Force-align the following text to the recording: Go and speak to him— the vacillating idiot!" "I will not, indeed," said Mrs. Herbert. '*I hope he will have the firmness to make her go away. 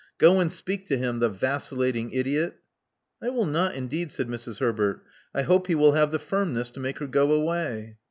Go 0.17 0.39
and 0.39 0.51
speak 0.51 0.87
to 0.87 0.97
him— 0.97 1.19
the 1.19 1.29
vacillating 1.29 2.09
idiot!" 2.11 2.55
"I 3.21 3.29
will 3.29 3.45
not, 3.45 3.75
indeed," 3.75 4.11
said 4.11 4.27
Mrs. 4.29 4.57
Herbert. 4.59 5.03
'*I 5.31 5.43
hope 5.43 5.67
he 5.67 5.75
will 5.75 5.91
have 5.91 6.09
the 6.09 6.17
firmness 6.17 6.71
to 6.71 6.79
make 6.79 6.97
her 6.97 7.07
go 7.07 7.31
away. 7.31 7.97